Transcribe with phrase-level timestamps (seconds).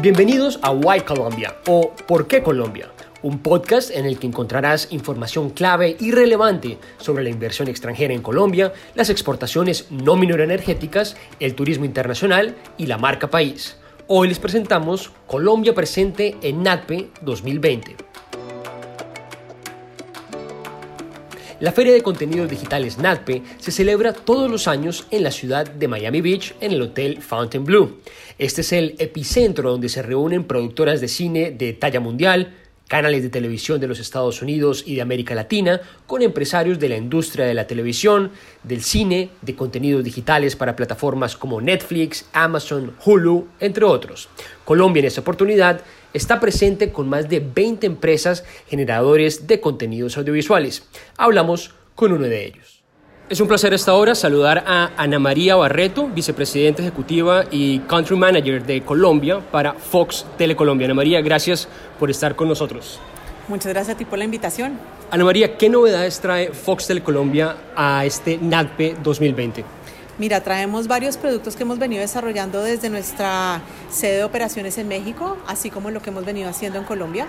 [0.00, 2.92] Bienvenidos a Why Colombia o ¿Por qué Colombia?
[3.22, 8.22] Un podcast en el que encontrarás información clave y relevante sobre la inversión extranjera en
[8.22, 10.14] Colombia, las exportaciones no
[10.44, 13.76] energéticas, el turismo internacional y la marca país.
[14.06, 18.07] Hoy les presentamos Colombia presente en NATPE 2020.
[21.60, 25.88] La Feria de Contenidos Digitales NATPE se celebra todos los años en la ciudad de
[25.88, 27.96] Miami Beach en el Hotel Fontainebleau.
[28.38, 32.54] Este es el epicentro donde se reúnen productoras de cine de talla mundial,
[32.88, 36.96] canales de televisión de los Estados Unidos y de América Latina, con empresarios de la
[36.96, 38.32] industria de la televisión,
[38.64, 44.28] del cine, de contenidos digitales para plataformas como Netflix, Amazon, Hulu, entre otros.
[44.64, 50.84] Colombia en esta oportunidad está presente con más de 20 empresas generadores de contenidos audiovisuales.
[51.16, 52.77] Hablamos con uno de ellos.
[53.30, 58.64] Es un placer esta hora saludar a Ana María Barreto, vicepresidenta ejecutiva y country manager
[58.64, 60.86] de Colombia para Fox Telecolombia.
[60.86, 62.98] Ana María, gracias por estar con nosotros.
[63.46, 64.78] Muchas gracias a ti por la invitación.
[65.10, 69.62] Ana María, ¿qué novedades trae Fox Telecolombia a este NADPE 2020?
[70.16, 75.36] Mira, traemos varios productos que hemos venido desarrollando desde nuestra sede de operaciones en México,
[75.46, 77.26] así como lo que hemos venido haciendo en Colombia.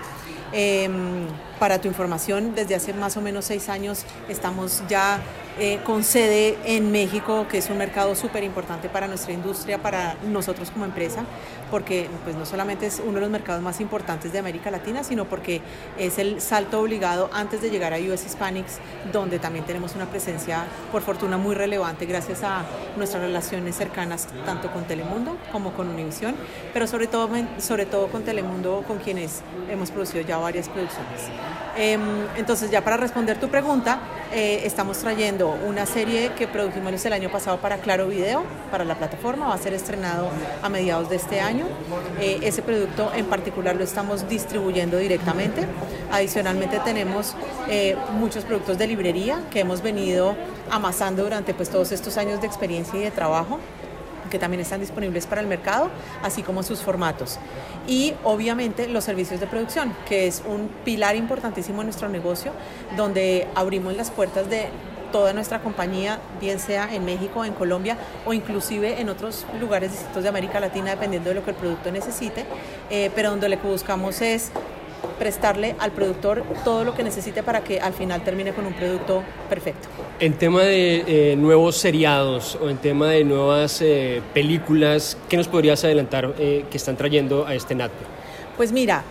[0.52, 1.26] Em,
[1.60, 5.20] para tu información, desde hace más o menos seis años estamos ya
[5.58, 10.16] eh, con sede en México, que es un mercado súper importante para nuestra industria, para
[10.26, 11.24] nosotros como empresa,
[11.70, 15.26] porque pues, no solamente es uno de los mercados más importantes de América Latina, sino
[15.26, 15.60] porque
[15.98, 18.78] es el salto obligado antes de llegar a US Hispanics,
[19.12, 22.64] donde también tenemos una presencia, por fortuna, muy relevante gracias a
[22.96, 26.36] nuestras relaciones cercanas tanto con Telemundo como con Univision,
[26.72, 31.49] pero sobre todo, sobre todo con Telemundo, con quienes hemos producido ya varias producciones.
[31.76, 32.00] Em,
[32.36, 34.00] entonces, ya para responder tu pregunta,
[34.32, 38.96] eh, estamos trayendo una serie que produjimos el año pasado para Claro Video, para la
[38.96, 40.28] plataforma, va a ser estrenado
[40.62, 41.66] a mediados de este año.
[42.20, 45.62] Eh, ese producto en particular lo estamos distribuyendo directamente.
[46.12, 47.34] Adicionalmente tenemos
[47.68, 50.36] eh, muchos productos de librería que hemos venido
[50.70, 53.58] amasando durante pues, todos estos años de experiencia y de trabajo
[54.30, 55.90] que también están disponibles para el mercado,
[56.22, 57.38] así como sus formatos.
[57.86, 62.52] Y obviamente los servicios de producción, que es un pilar importantísimo en nuestro negocio,
[62.96, 64.68] donde abrimos las puertas de
[65.10, 70.22] toda nuestra compañía, bien sea en México, en Colombia o inclusive en otros lugares distintos
[70.22, 72.44] de América Latina, dependiendo de lo que el producto necesite,
[72.90, 74.52] eh, pero donde lo que buscamos es
[75.20, 79.22] prestarle al productor todo lo que necesite para que al final termine con un producto
[79.50, 79.86] perfecto.
[80.18, 85.46] En tema de eh, nuevos seriados o en tema de nuevas eh, películas, ¿qué nos
[85.46, 88.04] podrías adelantar eh, que están trayendo a este NATPE?
[88.56, 89.04] Pues mira,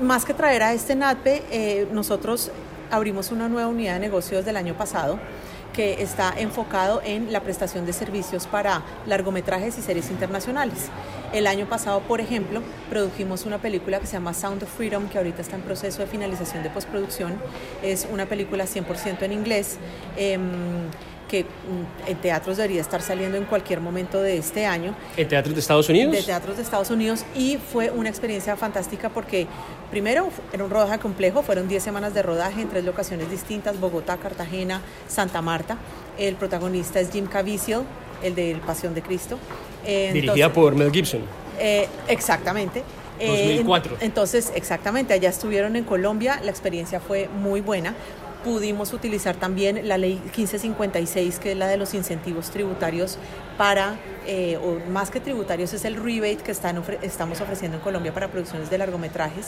[0.00, 2.52] más que traer a este NATPE, nosotros
[2.90, 5.18] abrimos una nueva unidad de negocios del año pasado
[5.76, 10.88] que está enfocado en la prestación de servicios para largometrajes y series internacionales.
[11.34, 15.18] El año pasado, por ejemplo, produjimos una película que se llama Sound of Freedom, que
[15.18, 17.34] ahorita está en proceso de finalización de postproducción.
[17.82, 19.76] Es una película 100% en inglés.
[20.16, 20.40] Em,
[21.28, 24.94] que mm, en teatros debería estar saliendo en cualquier momento de este año.
[25.16, 26.12] ¿En teatros de Estados Unidos?
[26.12, 29.46] De teatros de Estados Unidos y fue una experiencia fantástica porque
[29.90, 34.16] primero era un rodaje complejo, fueron 10 semanas de rodaje en tres locaciones distintas, Bogotá,
[34.16, 35.78] Cartagena, Santa Marta.
[36.18, 37.82] El protagonista es Jim Caviezel,
[38.22, 39.38] el de Pasión de Cristo.
[39.84, 41.22] Eh, Dirigida por Mel Gibson.
[41.58, 42.82] Eh, exactamente.
[43.18, 43.94] 2004.
[43.94, 47.94] Eh, entonces, exactamente, allá estuvieron en Colombia, la experiencia fue muy buena
[48.46, 53.18] pudimos utilizar también la ley 1556, que es la de los incentivos tributarios
[53.58, 58.14] para, eh, o más que tributarios, es el rebate que están estamos ofreciendo en Colombia
[58.14, 59.46] para producciones de largometrajes.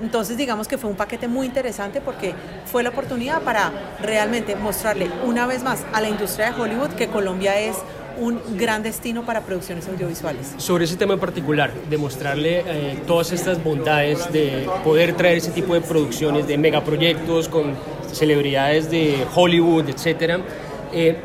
[0.00, 2.32] Entonces, digamos que fue un paquete muy interesante porque
[2.64, 3.70] fue la oportunidad para
[4.00, 7.76] realmente mostrarle una vez más a la industria de Hollywood que Colombia es
[8.18, 10.54] un gran destino para producciones audiovisuales.
[10.56, 15.74] Sobre ese tema en particular, demostrarle eh, todas estas bondades de poder traer ese tipo
[15.74, 17.76] de producciones, de megaproyectos con
[18.12, 20.40] celebridades de Hollywood, etcétera.
[20.92, 21.16] Eh,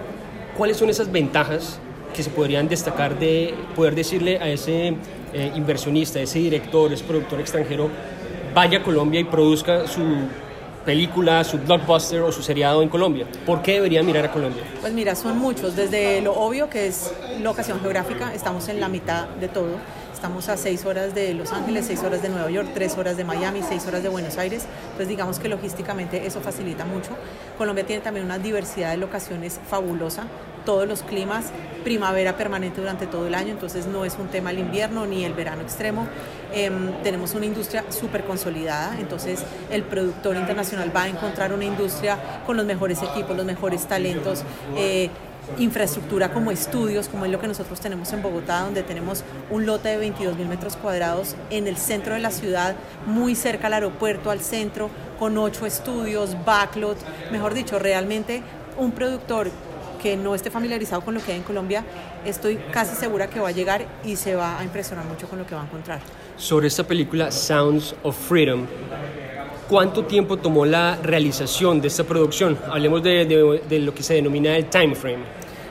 [0.57, 1.79] ¿Cuáles son esas ventajas
[2.13, 4.95] que se podrían destacar de poder decirle a ese
[5.33, 7.89] eh, inversionista, ese director, ese productor extranjero,
[8.53, 10.03] vaya a Colombia y produzca su
[10.85, 13.25] película, su blockbuster o su seriado en Colombia?
[13.45, 14.63] ¿Por qué debería mirar a Colombia?
[14.79, 15.75] Pues mira, son muchos.
[15.75, 19.77] Desde lo obvio que es locación geográfica, estamos en la mitad de todo.
[20.23, 23.25] Estamos a seis horas de Los Ángeles, seis horas de Nueva York, tres horas de
[23.25, 24.65] Miami, seis horas de Buenos Aires.
[24.83, 27.09] Entonces digamos que logísticamente eso facilita mucho.
[27.57, 30.27] Colombia tiene también una diversidad de locaciones fabulosa
[30.65, 31.47] todos los climas,
[31.83, 35.33] primavera permanente durante todo el año, entonces no es un tema el invierno ni el
[35.33, 36.07] verano extremo.
[36.53, 42.17] Em, tenemos una industria súper consolidada, entonces el productor internacional va a encontrar una industria
[42.45, 44.45] con los mejores equipos, los mejores talentos.
[44.77, 45.09] Eh,
[45.57, 49.89] infraestructura como estudios, como es lo que nosotros tenemos en Bogotá, donde tenemos un lote
[49.89, 52.75] de 22 mil metros cuadrados en el centro de la ciudad,
[53.05, 56.97] muy cerca al aeropuerto, al centro, con ocho estudios, backlot,
[57.31, 58.41] mejor dicho, realmente
[58.77, 59.49] un productor
[60.01, 61.85] que no esté familiarizado con lo que hay en Colombia,
[62.25, 65.47] estoy casi segura que va a llegar y se va a impresionar mucho con lo
[65.47, 66.01] que va a encontrar.
[66.35, 68.65] Sobre esta película Sounds of Freedom,
[69.69, 72.57] ¿cuánto tiempo tomó la realización de esta producción?
[72.69, 75.23] Hablemos de, lo que se denomina el time frame.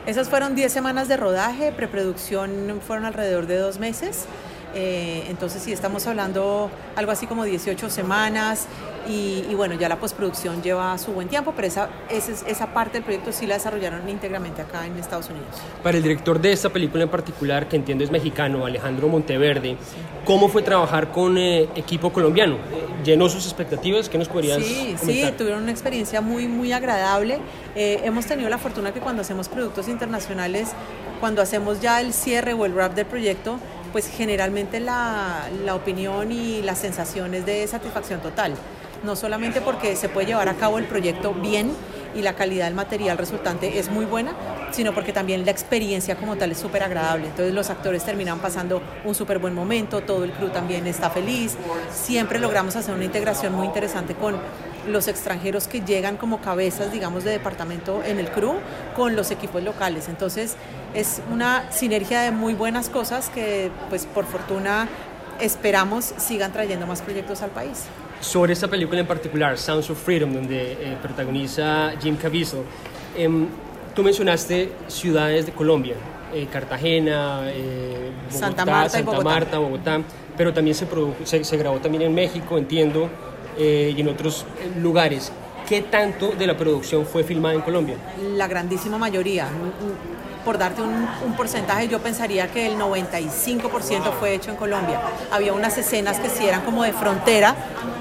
[0.07, 4.27] Esas fueron 10 semanas de rodaje, preproducción fueron alrededor de dos meses.
[4.75, 8.67] Eh, entonces sí, estamos hablando algo así como 18 semanas
[9.09, 12.95] y, y bueno, ya la postproducción lleva su buen tiempo, pero esa, esa, esa, parte
[12.95, 15.49] del proyecto sí la desarrollaron íntegramente acá en Estados Unidos.
[15.83, 19.97] Para el director de esta película en particular, que entiendo es mexicano, Alejandro Monteverde, sí.
[20.25, 22.59] ¿cómo fue trabajar con eh, equipo colombiano?
[23.05, 24.09] ¿Llenó sus expectativas?
[24.09, 25.07] ¿Qué nos podrías Sí, comentar?
[25.07, 27.41] sí, tuvieron una experiencia muy, muy agradable.
[27.75, 30.69] Eh, hemos tenido la fortuna que cuando hacemos productos internacionales,
[31.19, 33.59] cuando hacemos ya el cierre o el wrap del proyecto,
[33.93, 38.55] pues generalmente la, la, opinión y las sensaciones de satisfacción total.
[39.05, 41.73] No solamente porque se puede llevar a cabo el proyecto bien
[42.15, 44.33] y la calidad del material resultante es muy buena,
[44.71, 47.27] sino porque también la experiencia como tal es súper agradable.
[47.27, 51.57] Entonces los actores terminan pasando un súper buen momento, todo el crew también está feliz,
[51.93, 54.37] siempre logramos hacer una integración muy interesante con
[54.87, 58.55] los extranjeros que llegan como cabezas, digamos, de departamento en el crew
[58.97, 60.09] con los equipos locales.
[60.09, 60.57] Entonces
[60.95, 64.89] es una sinergia de muy buenas cosas que, pues por fortuna,
[65.41, 67.85] esperamos sigan trayendo más proyectos al país.
[68.21, 72.61] Sobre esta película en particular, Sounds of Freedom, donde eh, protagoniza Jim Caviezel,
[73.17, 73.29] eh,
[73.95, 75.97] tú mencionaste ciudades de Colombia,
[76.33, 79.29] eh, Cartagena, Bogotá, Santa Marta, Santa Bogotá.
[79.29, 80.01] Marta, Bogotá,
[80.37, 80.87] pero también se,
[81.25, 83.11] se, se grabó también en México, entiendo,
[83.59, 84.45] y en otros
[84.81, 85.33] lugares.
[85.69, 87.97] ¿Qué tanto de la producción fue filmada en Colombia?
[88.35, 89.49] La grandísima mayoría.
[90.45, 95.01] Por darte un, un, porcentaje, yo pensaría que el 95% fue hecho en Colombia.
[95.31, 97.55] Había unas escenas que sí eran como de frontera,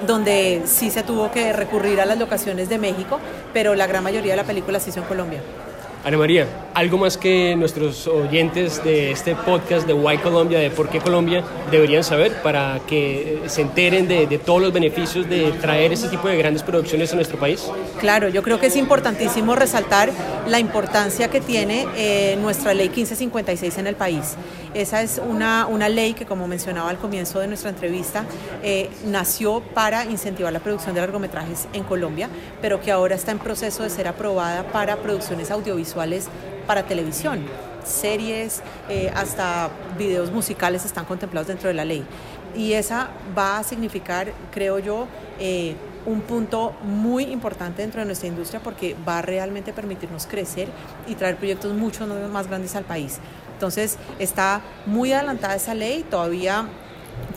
[0.08, 3.20] donde sí se tuvo que recurrir a las locaciones de México,
[3.54, 5.42] pero la gran mayoría de la película se hizo en Colombia.
[6.04, 10.90] Ana María, algo más que nuestros oyentes de este podcast de Why Colombia, de por
[10.90, 16.08] qué Colombia, deberían saber para que se enteren de, todos los beneficios de traer este
[16.08, 17.70] tipo de grandes producciones a nuestro país?
[18.00, 20.10] Claro, yo creo que es importantísimo resaltar
[20.48, 24.36] la importancia que tiene eh, nuestra ley 1556 en el país.
[24.74, 28.26] Esa es una, una ley que, como mencionaba al comienzo de nuestra entrevista,
[28.64, 32.28] eh, nació para incentivar la producción de largometrajes en Colombia,
[32.60, 35.91] pero que ahora está en proceso de ser aprobada para producciones audiovisuales
[36.68, 37.46] para televisión.
[37.84, 42.04] Series, eh, hasta videos musicales están contemplados dentro de la ley.
[42.56, 45.08] Y esa va a significar, creo yo,
[45.40, 50.68] eh, un punto muy importante dentro de nuestra industria porque va a realmente permitirnos crecer
[51.08, 53.20] y traer proyectos mucho más grandes al país.
[53.54, 56.68] Entonces, está muy adelantada esa ley, todavía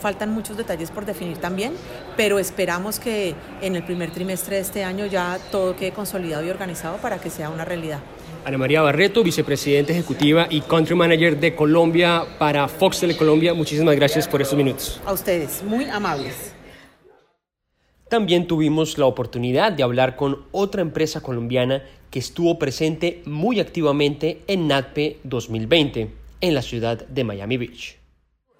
[0.01, 1.73] faltan muchos detalles por definir también,
[2.17, 6.49] pero esperamos que en el primer trimestre de este año ya todo quede consolidado y
[6.49, 7.99] organizado para que sea una realidad.
[8.45, 13.55] Ana María Barreto, vicepresidenta ejecutiva y country manager de Colombia para Fox Telecolombia.
[13.55, 15.01] Muchísimas gracias por estos minutos.
[15.03, 16.53] A ustedes, muy amables.
[18.07, 21.81] También tuvimos la oportunidad de hablar con otra empresa colombiana
[22.11, 26.11] que estuvo presente muy activamente en NATPE 2020
[26.41, 27.97] en la ciudad de Miami Beach.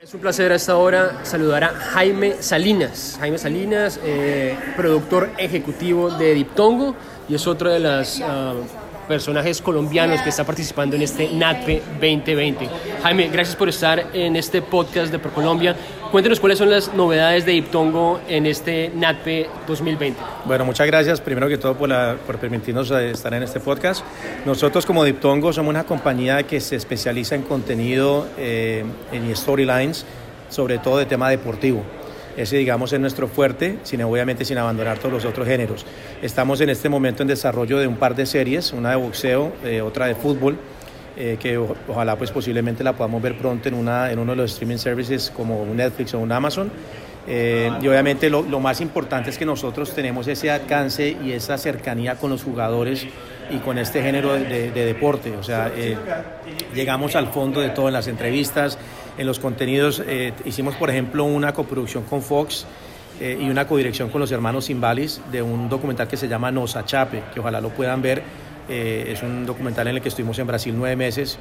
[0.01, 3.17] Es un placer a esta hora saludar a Jaime Salinas.
[3.19, 6.95] Jaime Salinas, eh, productor ejecutivo de Diptongo
[7.29, 12.69] y es otro de las uh, personajes colombianos que está participando en este NATPE 2020.
[13.03, 15.75] Jaime, gracias por estar en este podcast de ProColombia.
[16.11, 20.19] Cuéntenos cuáles son las novedades de Diptongo en este NATPE 2020.
[20.45, 24.03] Bueno, muchas gracias primero que todo por, la, por permitirnos estar en este podcast.
[24.45, 30.05] Nosotros como Diptongo somos una compañía que se especializa en contenido eh, en storylines,
[30.49, 31.83] sobre todo de tema deportivo.
[32.37, 35.85] Ese, digamos, es nuestro fuerte, sin, obviamente sin abandonar todos los otros géneros.
[36.21, 39.81] Estamos en este momento en desarrollo de un par de series, una de boxeo, eh,
[39.81, 40.57] otra de fútbol,
[41.17, 44.37] eh, que o, ojalá pues posiblemente la podamos ver pronto en, una, en uno de
[44.37, 46.69] los streaming services como un Netflix o un Amazon.
[47.27, 51.57] Eh, y obviamente lo, lo, más importante es que nosotros tenemos ese alcance y esa
[51.57, 53.07] cercanía con los jugadores
[53.49, 55.35] y con este género de, de, de deporte.
[55.35, 55.97] O sea, eh,
[56.73, 58.77] llegamos al fondo de todo en las entrevistas,
[59.17, 60.01] en los contenidos.
[60.05, 62.65] Eh, hicimos, por ejemplo, una coproducción con Fox
[63.19, 66.75] eh, y una codirección con los hermanos Simbalis de un documental que se llama Nos
[66.75, 68.23] Achape, que ojalá lo puedan ver.
[68.67, 71.37] Eh, es un documental en el que estuvimos en Brasil nueve meses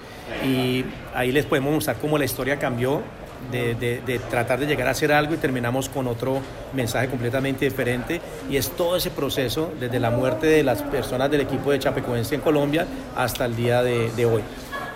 [0.46, 3.02] y ahí les podemos mostrar cómo la historia cambió
[3.50, 6.40] de, tratar de llegar a hacer algo y terminamos con otro
[6.72, 8.20] mensaje completamente diferente.
[8.50, 12.34] Y es todo ese proceso, desde la muerte de las personas del equipo de Chapecoense
[12.34, 14.42] en Colombia hasta el día de, hoy.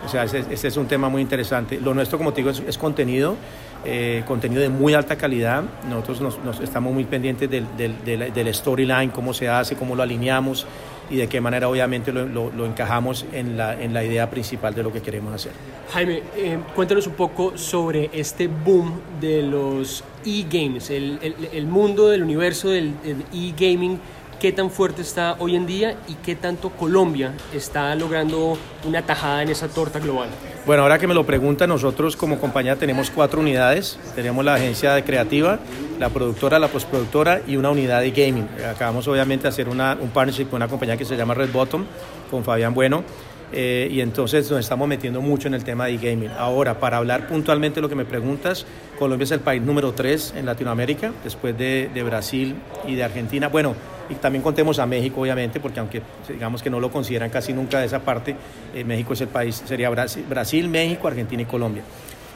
[0.04, 1.80] O sea, ese, es un tema muy interesante.
[1.80, 3.36] Lo nuestro, como te digo, es, contenido,
[3.84, 5.62] eh, contenido de muy alta calidad.
[5.88, 10.66] Nosotros nos, estamos muy pendientes del, del, del storyline, cómo se hace, cómo lo alineamos
[11.10, 14.82] y de qué manera obviamente lo, lo, encajamos en la, en la, idea principal de
[14.82, 15.52] lo que queremos hacer.
[15.92, 22.08] Jaime, eh, cuéntanos un poco sobre este boom de los e-games, el, el, el, mundo
[22.08, 22.92] del universo del
[23.32, 23.98] e-gaming
[24.40, 29.42] qué tan fuerte está hoy en día y qué tanto Colombia está logrando una tajada
[29.42, 30.28] en esa torta global.
[30.64, 33.98] Bueno, ahora que me lo pregunta, nosotros como compañía tenemos cuatro unidades.
[34.14, 35.58] Tenemos la agencia de creativa,
[35.98, 38.48] la productora, la postproductora y una unidad de gaming.
[38.70, 39.78] Acabamos obviamente de hacer un
[40.12, 41.84] partnership con una compañía que se llama Red Bottom,
[42.30, 43.02] con Fabián Bueno.
[43.50, 46.30] Eh, y entonces nos estamos metiendo mucho en el tema de gaming.
[46.38, 48.66] Ahora, para hablar puntualmente lo que me preguntas,
[48.98, 53.48] Colombia es el país número tres en Latinoamérica, después de, de Brasil y de Argentina.
[53.48, 53.74] Bueno,
[54.10, 57.80] y también contemos a México, obviamente, porque aunque digamos que no lo consideran casi nunca
[57.80, 58.34] de esa parte,
[58.74, 61.82] eh, México es el país, sería Brasil, México, Argentina y Colombia.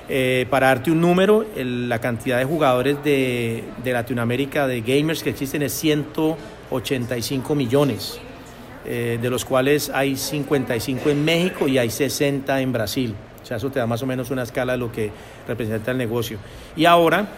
[0.09, 5.31] Eh, para darte un número, la cantidad de jugadores de, de, Latinoamérica, de gamers que
[5.31, 8.21] existen, es 185 millones,
[8.85, 13.14] eh, de los cuales hay 55 en México y hay 60 en Brasil.
[13.43, 15.11] O sea, eso te da más o menos una escala de lo que
[15.47, 16.38] representa el negocio.
[16.76, 17.29] Y ahora,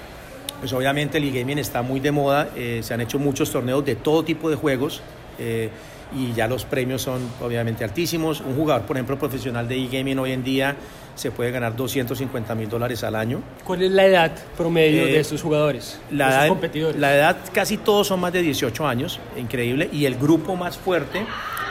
[0.61, 3.97] pues obviamente el e-gaming está muy de moda, eh, se han hecho muchos torneos de
[3.97, 5.03] todo tipo de juegos
[5.39, 5.71] eh,
[6.17, 8.41] y ya los premios son obviamente altísimos.
[8.41, 10.77] Un jugador, por ejemplo, profesional de e-gaming hoy en día
[11.15, 13.41] se puede ganar 250 mil dólares al año.
[13.65, 17.01] ¿Cuál es la edad promedio de eh, estos jugadores, la edad, competidores?
[17.01, 21.25] La edad casi todos son más de 18 años, increíble, y el grupo más fuerte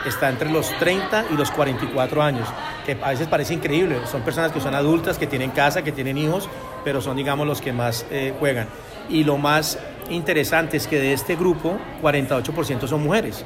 [0.07, 2.47] está entre los 30 y los 44 años,
[2.85, 3.97] que a veces parece increíble.
[4.09, 6.49] Son personas que son adultas, que tienen casa, que tienen hijos,
[6.83, 8.67] pero son, digamos, los que más eh, juegan.
[9.09, 13.45] Y lo más interesante es que de este grupo, 48% son mujeres.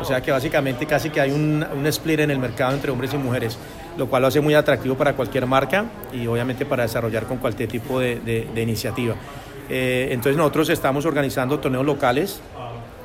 [0.00, 3.14] O sea que básicamente casi que hay un, un, split en el mercado entre hombres
[3.14, 3.58] y mujeres,
[3.96, 7.68] lo cual lo hace muy atractivo para cualquier marca y obviamente para desarrollar con cualquier
[7.68, 9.14] tipo de, de, iniciativa.
[9.68, 12.40] Eh, entonces nosotros estamos organizando torneos locales,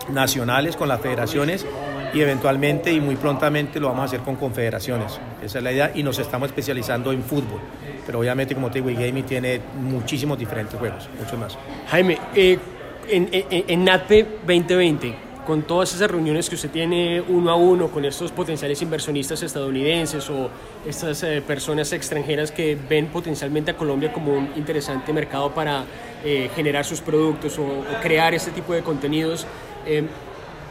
[0.09, 1.65] nacionales con las federaciones
[2.13, 5.19] y eventualmente y muy prontamente lo vamos a hacer con confederaciones.
[5.43, 7.59] Esa es la idea y nos estamos especializando en fútbol.
[8.05, 11.57] Pero obviamente, como te digo, gaming tiene muchísimos diferentes juegos, muchos más.
[11.89, 12.57] Jaime, eh,
[13.07, 15.15] en, en, en NATPE 2020,
[15.49, 20.29] con todas esas reuniones que usted tiene uno a uno con estos potenciales inversionistas estadounidenses
[20.29, 20.49] o
[20.85, 25.85] estas eh, personas extranjeras que ven potencialmente a Colombia como un interesante mercado para
[26.23, 29.47] eh, generar sus productos o, o, crear este tipo de contenidos,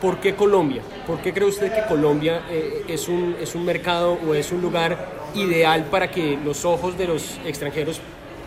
[0.00, 0.82] ¿Por qué Colombia?
[1.06, 4.62] ¿Por qué cree usted que Colombia eh, es, un, es un mercado o es un
[4.62, 4.96] lugar
[5.34, 8.00] ideal para que los ojos de los extranjeros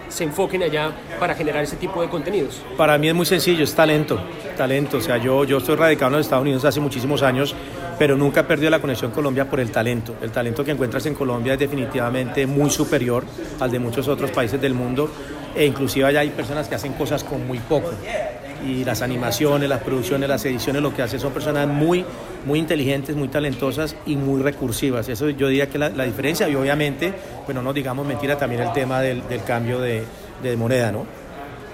[0.07, 2.61] se enfoquen allá para generar ese tipo de contenidos?
[2.77, 4.19] Para mí es muy sencillo, es talento,
[4.57, 4.97] talento.
[4.97, 7.55] O sea, yo, yo estoy radicado en los Estados Unidos hace muchísimos años,
[7.99, 10.15] pero nunca he perdido la conexión Colombia por el talento.
[10.21, 13.23] El talento que encuentras en Colombia es definitivamente muy superior
[13.59, 15.09] al de muchos otros países del mundo
[15.53, 17.91] e inclusive allá hay personas que hacen cosas con muy poco
[18.65, 22.05] y las animaciones, las producciones, las ediciones, lo que hacen son personas muy,
[22.45, 25.09] muy inteligentes, muy talentosas y muy recursivas.
[25.09, 27.13] Eso yo diría que la, la diferencia y obviamente,
[27.45, 30.03] pues no nos digamos mentira también el tema del, del cambio de,
[30.41, 31.05] de, moneda, ¿no?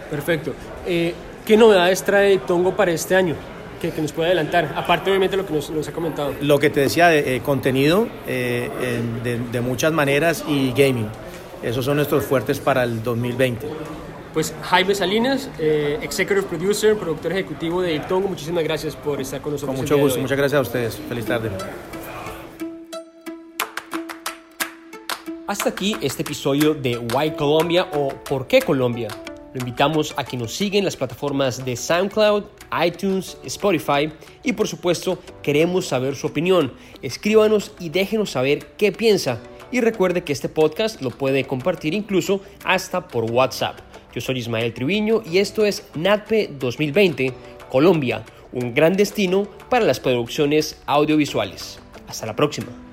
[0.10, 0.54] Perfecto.
[0.86, 1.14] Eh,
[1.46, 3.36] ¿Qué novedades trae Tongo para este año?
[3.82, 6.34] Que, que, nos puede adelantar, aparte obviamente lo que nos, nos ha comentado.
[6.42, 8.70] Lo que te decía, de, eh, contenido eh,
[9.24, 11.08] de, de muchas maneras y gaming.
[11.62, 13.68] Esos son nuestros fuertes para el 2020.
[14.34, 19.54] Pues Jaime Salinas, eh, Executive Producer, productor ejecutivo de Tongo, muchísimas gracias por estar con
[19.54, 19.76] nosotros.
[19.76, 20.96] Con mucho gusto, muchas gracias a ustedes.
[21.10, 21.50] Feliz tarde.
[25.48, 29.08] Hasta aquí este episodio de Why Colombia o ¿Por qué Colombia?
[29.54, 32.44] Lo invitamos a que nos sigan en las plataformas de SoundCloud,
[32.86, 34.12] iTunes, Spotify
[34.44, 36.74] y por supuesto queremos saber su opinión.
[37.02, 39.40] Escríbanos y déjenos saber qué piensa.
[39.72, 43.80] Y recuerde que este podcast lo puede compartir incluso hasta por WhatsApp.
[44.18, 47.34] Yo soy Ismael Triviño y esto es NATPE 2020,
[47.70, 51.78] Colombia, un gran destino para las producciones audiovisuales.
[52.08, 52.87] Hasta la próxima.